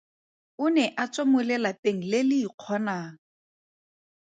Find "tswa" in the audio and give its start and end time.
1.11-1.23